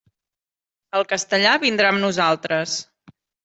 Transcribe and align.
El 1.01 1.05
castellà 1.11 1.53
vindrà 1.67 1.95
amb 1.95 2.05
nosaltres. 2.07 2.77